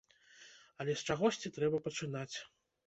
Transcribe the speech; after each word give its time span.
Але 0.83 0.95
з 1.03 1.11
чагосьці 1.11 1.55
трэба 1.59 1.85
пачынаць. 1.91 2.37